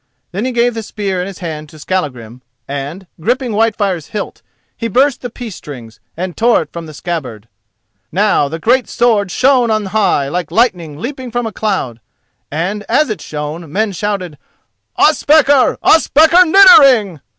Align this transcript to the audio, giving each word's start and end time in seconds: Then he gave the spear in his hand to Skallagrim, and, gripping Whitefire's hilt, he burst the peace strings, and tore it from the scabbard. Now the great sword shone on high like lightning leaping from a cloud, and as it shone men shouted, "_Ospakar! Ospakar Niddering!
Then 0.31 0.45
he 0.45 0.51
gave 0.51 0.73
the 0.73 0.81
spear 0.81 1.21
in 1.21 1.27
his 1.27 1.37
hand 1.45 1.69
to 1.69 1.77
Skallagrim, 1.77 2.41
and, 2.67 3.05
gripping 3.19 3.51
Whitefire's 3.51 4.07
hilt, 4.07 4.41
he 4.75 4.87
burst 4.87 5.21
the 5.21 5.29
peace 5.29 5.55
strings, 5.55 5.99
and 6.17 6.35
tore 6.35 6.63
it 6.63 6.73
from 6.73 6.87
the 6.87 6.93
scabbard. 6.95 7.47
Now 8.11 8.47
the 8.49 8.57
great 8.57 8.89
sword 8.89 9.29
shone 9.29 9.69
on 9.69 9.85
high 9.85 10.27
like 10.27 10.49
lightning 10.49 10.97
leaping 10.97 11.29
from 11.29 11.45
a 11.45 11.51
cloud, 11.53 11.99
and 12.49 12.83
as 12.89 13.11
it 13.11 13.21
shone 13.21 13.71
men 13.71 13.91
shouted, 13.91 14.39
"_Ospakar! 14.97 15.77
Ospakar 15.83 16.45
Niddering! 16.51 17.21